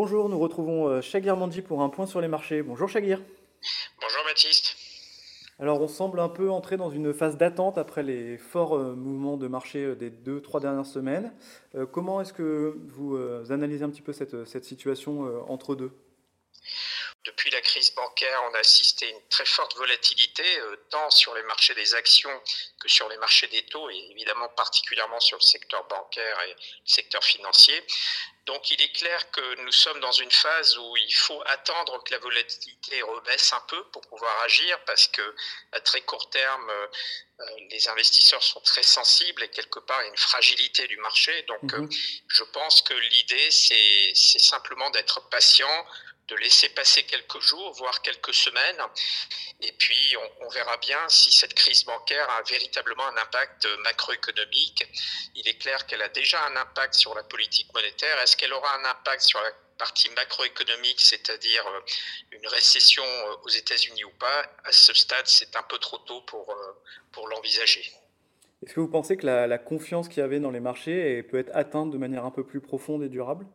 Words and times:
Bonjour, 0.00 0.28
nous 0.28 0.38
retrouvons 0.38 0.86
euh, 0.86 1.00
Shagir 1.00 1.36
Mandi 1.36 1.60
pour 1.60 1.82
un 1.82 1.88
point 1.88 2.06
sur 2.06 2.20
les 2.20 2.28
marchés. 2.28 2.62
Bonjour 2.62 2.88
Shagir. 2.88 3.20
Bonjour 4.00 4.22
Baptiste. 4.24 4.76
Alors 5.58 5.80
on 5.80 5.88
semble 5.88 6.20
un 6.20 6.28
peu 6.28 6.52
entrer 6.52 6.76
dans 6.76 6.88
une 6.88 7.12
phase 7.12 7.36
d'attente 7.36 7.78
après 7.78 8.04
les 8.04 8.38
forts 8.38 8.76
euh, 8.76 8.94
mouvements 8.94 9.36
de 9.36 9.48
marché 9.48 9.84
euh, 9.84 9.96
des 9.96 10.10
deux, 10.10 10.40
trois 10.40 10.60
dernières 10.60 10.86
semaines. 10.86 11.32
comment 11.90 12.20
est-ce 12.20 12.32
que 12.32 12.78
vous 12.86 13.18
analysez 13.50 13.82
un 13.82 13.90
petit 13.90 14.02
peu 14.02 14.12
cette, 14.12 14.44
cette 14.44 14.64
situation 14.64 15.26
entre 15.48 15.74
deux? 15.74 15.90
Crise 17.78 17.94
bancaire, 17.94 18.42
on 18.50 18.54
a 18.54 18.58
assisté 18.58 19.06
à 19.06 19.10
une 19.10 19.28
très 19.28 19.44
forte 19.44 19.76
volatilité, 19.76 20.44
tant 20.90 21.10
sur 21.10 21.32
les 21.34 21.42
marchés 21.44 21.74
des 21.74 21.94
actions 21.94 22.42
que 22.80 22.88
sur 22.88 23.08
les 23.08 23.16
marchés 23.18 23.46
des 23.46 23.62
taux, 23.66 23.88
et 23.88 24.08
évidemment 24.10 24.48
particulièrement 24.50 25.20
sur 25.20 25.36
le 25.36 25.42
secteur 25.42 25.84
bancaire 25.84 26.40
et 26.42 26.48
le 26.48 26.56
secteur 26.84 27.22
financier. 27.22 27.80
Donc 28.46 28.70
il 28.70 28.80
est 28.80 28.92
clair 28.92 29.30
que 29.30 29.60
nous 29.62 29.72
sommes 29.72 30.00
dans 30.00 30.12
une 30.12 30.30
phase 30.30 30.78
où 30.78 30.96
il 30.96 31.14
faut 31.14 31.42
attendre 31.46 32.02
que 32.02 32.12
la 32.12 32.18
volatilité 32.18 33.02
rebaisse 33.02 33.52
un 33.52 33.60
peu 33.68 33.84
pour 33.90 34.00
pouvoir 34.08 34.40
agir 34.42 34.82
parce 34.86 35.06
que 35.08 35.36
à 35.72 35.80
très 35.80 36.00
court 36.00 36.30
terme, 36.30 36.70
euh, 36.70 36.86
les 37.70 37.88
investisseurs 37.88 38.42
sont 38.42 38.60
très 38.62 38.82
sensibles 38.82 39.42
et 39.42 39.50
quelque 39.50 39.80
part 39.80 40.00
il 40.00 40.04
y 40.04 40.08
a 40.08 40.10
une 40.10 40.16
fragilité 40.16 40.88
du 40.88 40.96
marché. 40.96 41.42
Donc 41.42 41.72
mhm. 41.74 41.90
je 42.26 42.42
pense 42.44 42.80
que 42.80 42.94
l'idée 42.94 43.50
c'est 43.50 44.14
simplement 44.14 44.88
d'être 44.90 45.28
patient, 45.28 45.86
de 46.28 46.36
laisser 46.36 46.68
passer 46.70 47.02
quelques 47.04 47.40
jours, 47.40 47.72
voire 47.72 48.02
quelques 48.02 48.34
semaines. 48.34 48.82
Et 49.60 49.72
puis, 49.72 50.14
on, 50.40 50.48
verra 50.48 50.76
bien 50.78 50.98
si 51.08 51.32
cette 51.32 51.54
crise 51.54 51.84
bancaire 51.84 52.28
a 52.30 52.42
véritablement 52.42 53.06
un 53.06 53.16
impact 53.16 53.66
macroéconomique. 53.82 54.84
Il 55.34 55.48
est 55.48 55.58
clair 55.58 55.86
qu'elle 55.86 56.02
a 56.02 56.08
déjà 56.08 56.44
un 56.46 56.56
impact 56.56 56.94
sur 56.94 57.14
la 57.14 57.22
politique 57.24 57.72
monétaire. 57.74 58.18
Est-ce 58.20 58.36
qu'elle 58.36 58.52
aura 58.52 58.76
un 58.78 58.84
impact 58.84 59.22
sur 59.22 59.40
la 59.40 59.50
partie 59.78 60.10
macroéconomique, 60.10 61.00
c'est-à-dire 61.00 61.66
euh, 61.66 61.80
une 62.32 62.46
récession 62.48 63.04
euh, 63.04 63.36
aux 63.44 63.48
États-Unis 63.48 64.04
ou 64.04 64.12
pas? 64.18 64.42
À 64.64 64.72
ce 64.72 64.92
stade, 64.92 65.26
c'est 65.26 65.56
un 65.56 65.62
peu 65.62 65.78
trop 65.78 65.98
tôt 65.98 66.20
pour, 66.22 66.50
euh, 66.50 66.72
pour 67.12 67.28
l'envisager. 67.28 67.92
Est-ce 68.64 68.74
que 68.74 68.80
vous 68.80 68.88
pensez 68.88 69.16
que 69.16 69.24
la, 69.24 69.46
la 69.46 69.58
confiance 69.58 70.08
qu'il 70.08 70.18
y 70.18 70.22
avait 70.22 70.40
dans 70.40 70.50
les 70.50 70.60
marchés 70.60 71.22
peut 71.22 71.38
être 71.38 71.50
atteinte 71.54 71.90
de 71.92 71.98
manière 71.98 72.24
un 72.24 72.32
peu 72.32 72.44
plus 72.44 72.60
profonde 72.60 73.04
et 73.04 73.08
durable? 73.08 73.46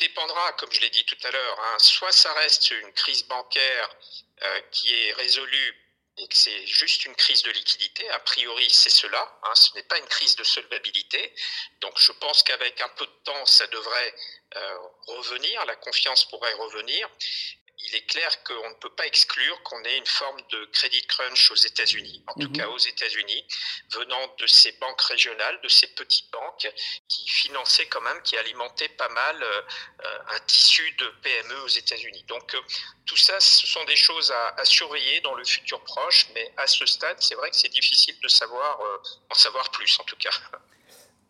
Dépendra, 0.00 0.52
comme 0.54 0.72
je 0.72 0.80
l'ai 0.80 0.90
dit 0.90 1.04
tout 1.04 1.18
à 1.22 1.30
l'heure, 1.30 1.60
hein. 1.60 1.78
soit 1.78 2.12
ça 2.12 2.32
reste 2.34 2.70
une 2.70 2.92
crise 2.92 3.22
bancaire 3.24 3.96
euh, 4.42 4.60
qui 4.72 4.92
est 4.92 5.12
résolue 5.12 5.76
et 6.16 6.28
que 6.28 6.36
c'est 6.36 6.66
juste 6.66 7.04
une 7.06 7.14
crise 7.14 7.42
de 7.42 7.50
liquidité, 7.50 8.08
a 8.10 8.18
priori 8.20 8.68
c'est 8.70 8.90
cela, 8.90 9.38
hein. 9.44 9.54
ce 9.54 9.74
n'est 9.74 9.84
pas 9.84 9.98
une 9.98 10.06
crise 10.06 10.36
de 10.36 10.44
solvabilité, 10.44 11.32
donc 11.80 11.98
je 11.98 12.12
pense 12.12 12.42
qu'avec 12.42 12.80
un 12.80 12.88
peu 12.90 13.06
de 13.06 13.18
temps 13.24 13.46
ça 13.46 13.66
devrait 13.68 14.14
euh, 14.56 14.78
revenir, 15.06 15.64
la 15.66 15.76
confiance 15.76 16.24
pourrait 16.26 16.52
revenir, 16.54 17.08
il 17.84 17.96
est 17.96 18.06
clair 18.06 18.30
qu'on 18.44 18.68
ne 18.68 18.74
peut 18.74 18.90
pas 18.90 19.06
exclure 19.06 19.62
qu'on 19.62 19.82
ait 19.84 19.96
une 19.96 20.06
forme 20.06 20.40
de 20.50 20.64
crédit 20.66 21.02
crunch 21.06 21.50
aux 21.50 21.56
États-Unis, 21.56 22.22
en 22.26 22.34
tout 22.34 22.48
mhm. 22.48 22.56
cas 22.56 22.68
aux 22.68 22.78
États-Unis, 22.78 23.44
venant 23.92 24.34
de 24.38 24.46
ces 24.46 24.72
banques 24.72 25.00
régionales, 25.00 25.60
de 25.62 25.68
ces 25.68 25.86
petites 25.88 26.30
banques 26.30 26.70
qui 27.08 27.28
finançaient 27.28 27.86
quand 27.86 28.00
même, 28.00 28.20
qui 28.22 28.36
alimentaient 28.36 28.88
pas 28.90 29.08
mal 29.08 29.42
euh, 29.42 29.62
un 30.28 30.38
tissu 30.46 30.82
de 30.98 31.06
PME 31.22 31.62
aux 31.64 31.68
États-Unis. 31.68 32.24
Donc 32.28 32.54
euh, 32.54 32.58
tout 33.06 33.16
ça, 33.16 33.38
ce 33.40 33.66
sont 33.66 33.84
des 33.84 33.96
choses 33.96 34.32
à, 34.56 34.64
surveiller 34.64 35.20
dans 35.20 35.34
le 35.34 35.44
futur 35.44 35.82
proche, 35.82 36.28
mais 36.34 36.52
à 36.56 36.66
ce 36.66 36.86
stade, 36.86 37.16
c'est 37.20 37.34
vrai 37.34 37.50
que 37.50 37.56
c'est 37.56 37.72
difficile 37.72 38.14
de 38.22 38.28
savoir, 38.28 38.80
euh, 38.80 38.98
en 39.30 39.34
savoir 39.34 39.70
plus 39.70 39.98
en 40.00 40.04
tout 40.04 40.16
cas. 40.16 40.30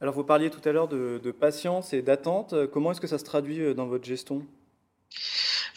Alors 0.01 0.15
vous 0.15 0.25
parliez 0.25 0.51
tout 0.51 0.67
à 0.67 0.73
l'heure 0.73 0.89
de, 0.89 1.21
de 1.23 1.31
patience 1.31 1.93
et 1.93 2.03
d'attente. 2.03 2.55
Comment 2.73 2.93
est-ce 2.93 3.01
que 3.01 3.07
ça 3.07 3.19
se 3.19 3.25
traduit 3.25 3.75
dans 3.75 3.87
votre 3.87 4.05
gestion? 4.05 4.47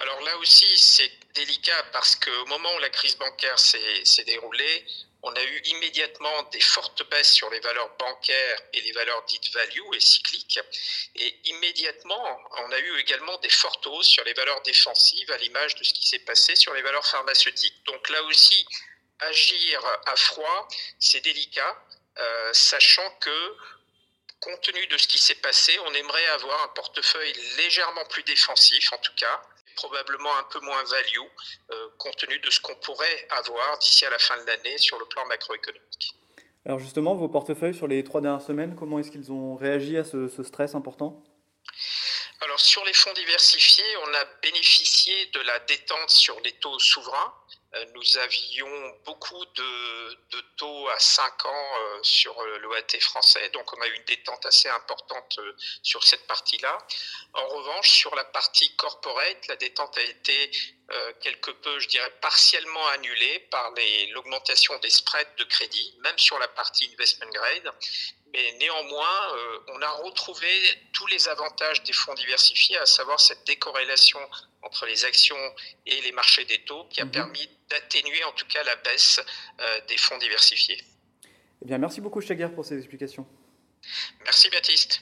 Alors 0.03 0.21
là 0.21 0.37
aussi, 0.37 0.77
c'est 0.77 1.11
délicat 1.33 1.81
parce 1.93 2.17
qu'au 2.17 2.45
moment 2.47 2.73
où 2.75 2.79
la 2.79 2.89
crise 2.89 3.15
bancaire 3.15 3.57
s'est 3.57 4.23
déroulée, 4.25 4.85
on 5.21 5.31
a 5.31 5.41
eu 5.41 5.61
immédiatement 5.65 6.43
des 6.51 6.59
fortes 6.59 7.09
baisses 7.09 7.31
sur 7.31 7.49
les 7.49 7.61
valeurs 7.61 7.89
bancaires 7.97 8.59
et 8.73 8.81
les 8.81 8.91
valeurs 8.91 9.23
dites 9.23 9.49
value 9.53 9.93
et 9.93 10.01
cycliques. 10.01 10.59
Et 11.15 11.39
immédiatement, 11.45 12.39
on 12.65 12.71
a 12.73 12.79
eu 12.79 12.99
également 12.99 13.37
des 13.37 13.49
fortes 13.49 13.87
hausses 13.87 14.07
sur 14.07 14.25
les 14.25 14.33
valeurs 14.33 14.61
défensives 14.63 15.31
à 15.31 15.37
l'image 15.37 15.75
de 15.75 15.85
ce 15.85 15.93
qui 15.93 16.05
s'est 16.05 16.19
passé 16.19 16.57
sur 16.57 16.73
les 16.73 16.81
valeurs 16.81 17.07
pharmaceutiques. 17.07 17.85
Donc 17.85 18.09
là 18.09 18.21
aussi, 18.23 18.67
agir 19.19 19.81
à 20.05 20.17
froid, 20.17 20.67
c'est 20.99 21.21
délicat, 21.21 21.81
euh, 22.17 22.53
sachant 22.53 23.09
que 23.21 23.55
compte 24.41 24.59
tenu 24.59 24.85
de 24.87 24.97
ce 24.97 25.07
qui 25.07 25.19
s'est 25.19 25.35
passé, 25.35 25.79
on 25.85 25.93
aimerait 25.93 26.25
avoir 26.27 26.61
un 26.63 26.67
portefeuille 26.69 27.33
légèrement 27.55 28.03
plus 28.07 28.23
défensif, 28.23 28.91
en 28.91 28.97
tout 28.97 29.15
cas, 29.15 29.41
probablement 29.75 30.35
un 30.37 30.43
peu 30.43 30.59
moins 30.61 30.83
value, 30.83 31.27
euh, 31.71 31.89
compte 31.97 32.15
tenu 32.17 32.39
de 32.39 32.49
ce 32.49 32.59
qu'on 32.59 32.75
pourrait 32.75 33.27
avoir 33.31 33.77
d'ici 33.79 34.05
à 34.05 34.09
la 34.09 34.19
fin 34.19 34.37
de 34.41 34.47
l'année 34.47 34.77
sur 34.77 34.97
le 34.99 35.05
plan 35.05 35.25
macroéconomique. 35.25 36.15
Alors 36.65 36.79
justement, 36.79 37.15
vos 37.15 37.27
portefeuilles 37.27 37.75
sur 37.75 37.87
les 37.87 38.03
trois 38.03 38.21
dernières 38.21 38.41
semaines, 38.41 38.75
comment 38.75 38.99
est-ce 38.99 39.11
qu'ils 39.11 39.31
ont 39.31 39.55
réagi 39.55 39.97
à 39.97 40.03
ce, 40.03 40.29
stress 40.43 40.75
important? 40.75 41.21
Alors 42.41 42.59
sur 42.59 42.83
les 42.85 42.93
fonds 42.93 43.13
diversifiés, 43.13 43.97
on 44.05 44.13
a 44.13 44.25
bénéficié 44.41 45.25
de 45.27 45.39
la 45.41 45.59
détente 45.59 46.09
sur 46.09 46.39
les 46.41 46.51
taux 46.53 46.79
souverains. 46.79 47.33
Euh, 47.75 47.85
nous 47.95 48.17
avions 48.17 48.97
beaucoup 49.05 49.45
de, 49.45 50.41
taux 50.57 50.87
à 50.89 50.99
5 50.99 51.45
ans 51.45 51.49
euh, 51.79 51.99
sur 52.03 52.39
l'OAT 52.61 52.99
français, 52.99 53.49
donc 53.49 53.73
on 53.75 53.81
a 53.81 53.87
eu 53.87 53.95
une 53.95 54.03
détente 54.03 54.45
assez 54.45 54.69
importante 54.69 55.39
sur 55.81 56.03
cette 56.03 56.27
partie-là. 56.27 56.77
En 57.33 57.47
revanche, 57.47 57.89
sur 57.89 58.13
la 58.15 58.23
partie 58.25 58.75
corporate, 58.75 59.47
la 59.47 59.55
détente 59.55 59.97
a 59.97 60.01
été 60.01 60.51
euh, 60.51 60.82
quelque 61.21 61.51
peu, 61.51 61.79
je 61.79 61.87
dirais, 61.87 62.11
partiellement 62.21 62.85
annulée 62.89 63.39
par 63.51 63.73
l'augmentation 64.13 64.77
des 64.79 64.89
spreads 64.89 65.35
de 65.37 65.43
crédit, 65.45 65.95
même 66.03 66.17
sur 66.17 66.37
la 66.39 66.47
partie 66.47 66.89
investment 66.93 67.29
grade. 67.31 67.73
Mais 68.33 68.51
néanmoins, 68.59 69.35
euh, 69.35 69.59
on 69.67 69.81
a 69.81 69.89
retrouvé 69.91 70.47
tous 70.91 71.05
les 71.07 71.29
avantages 71.29 71.83
des 71.83 71.93
fonds 71.93 72.15
diversifiés, 72.15 72.77
à 72.77 72.85
savoir 72.85 73.19
cette 73.19 73.45
décorrélation 73.45 74.19
entre 74.63 74.87
les 74.87 75.05
actions 75.05 75.37
et 75.85 76.01
les 76.01 76.11
marchés 76.11 76.43
des 76.45 76.63
taux, 76.63 76.85
qui 76.85 77.01
a 77.01 77.05
mhm. 77.05 77.11
permis 77.11 77.49
d'atténuer 77.69 78.23
en 78.23 78.31
tout 78.31 78.47
cas 78.47 78.63
la 78.63 78.75
baisse 78.77 79.21
euh, 79.59 79.81
des 79.87 79.97
fonds 79.97 80.17
diversifiés. 80.17 80.81
Eh 81.61 81.65
bien, 81.65 81.77
merci 81.77 82.01
beaucoup, 82.01 82.21
Chaguer, 82.21 82.49
pour 82.53 82.65
ces 82.65 82.77
explications. 82.77 83.27
Merci, 84.23 84.49
Baptiste. 84.49 85.01